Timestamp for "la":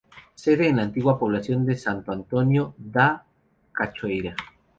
0.77-0.81